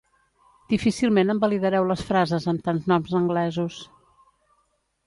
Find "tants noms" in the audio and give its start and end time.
2.71-3.15